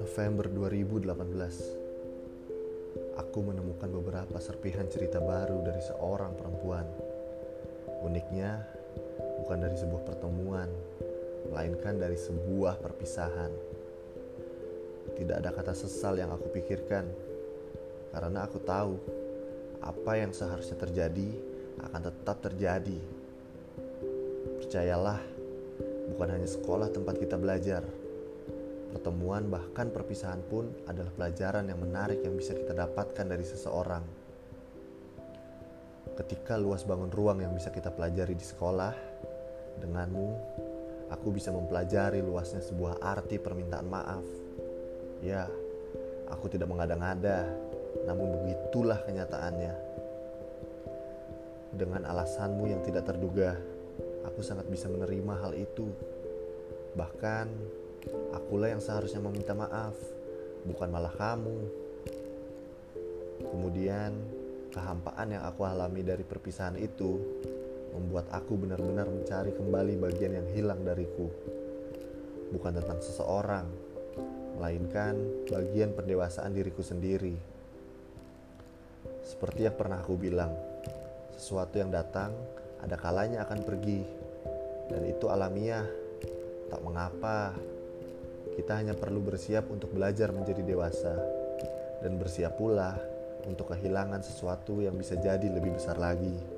[0.00, 1.04] November 2018
[3.20, 6.88] Aku menemukan beberapa serpihan cerita baru dari seorang perempuan.
[8.08, 8.64] Uniknya,
[9.44, 10.72] bukan dari sebuah pertemuan
[11.52, 13.52] Melainkan dari sebuah perpisahan.
[15.12, 17.04] Tidak ada kata sesal yang aku pikirkan
[18.16, 18.96] Karena aku tahu
[19.84, 21.28] Apa yang seharusnya terjadi
[21.84, 23.25] akan tetap terjadi
[24.66, 25.22] Percayalah,
[26.10, 27.86] bukan hanya sekolah tempat kita belajar
[28.96, 34.00] Pertemuan bahkan perpisahan pun adalah pelajaran yang menarik yang bisa kita dapatkan dari seseorang.
[36.16, 38.96] Ketika luas bangun ruang yang bisa kita pelajari di sekolah,
[39.84, 40.28] denganmu,
[41.12, 44.24] aku bisa mempelajari luasnya sebuah arti permintaan maaf.
[45.20, 45.44] Ya,
[46.32, 47.52] aku tidak mengada-ngada,
[48.08, 49.74] namun begitulah kenyataannya.
[51.76, 53.60] Dengan alasanmu yang tidak terduga,
[54.26, 55.86] aku sangat bisa menerima hal itu.
[56.98, 57.46] Bahkan,
[58.34, 59.96] Akulah yang seharusnya meminta maaf,
[60.62, 61.58] bukan malah kamu.
[63.42, 64.12] Kemudian,
[64.70, 67.18] kehampaan yang aku alami dari perpisahan itu
[67.96, 71.26] membuat aku benar-benar mencari kembali bagian yang hilang dariku.
[72.54, 73.66] Bukan tentang seseorang,
[74.60, 75.18] melainkan
[75.50, 77.34] bagian pendewasaan diriku sendiri.
[79.26, 80.54] Seperti yang pernah aku bilang,
[81.34, 82.30] sesuatu yang datang
[82.82, 84.02] ada kalanya akan pergi,
[84.90, 85.86] dan itu alamiah.
[86.66, 87.54] Tak mengapa,
[88.58, 91.14] kita hanya perlu bersiap untuk belajar menjadi dewasa
[92.02, 92.98] dan bersiap pula
[93.46, 96.55] untuk kehilangan sesuatu yang bisa jadi lebih besar lagi.